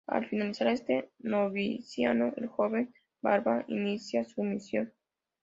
[0.07, 4.91] Al finalizar este noviciado, el joven Barba inicia su misión.